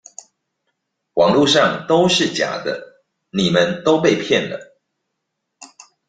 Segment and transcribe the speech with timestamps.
[1.13, 4.75] 網路上都是假的，你們都被騙了